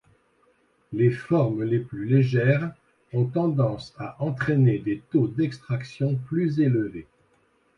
Les 0.93 1.11
formes 1.11 1.61
les 1.63 1.77
plus 1.77 2.05
légères 2.07 2.73
ont 3.13 3.25
tendance 3.25 3.93
à 3.99 4.15
entraîner 4.19 4.79
des 4.79 4.99
taux 5.11 5.27
d'extraction 5.27 6.15
plus 6.27 6.59
élevés. 6.59 7.05